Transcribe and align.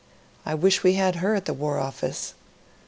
I 0.47 0.55
wish 0.55 0.81
we 0.81 0.93
had 0.95 1.17
her 1.17 1.35
at 1.35 1.45
the 1.45 1.53
War 1.53 1.77
Office.' 1.77 2.33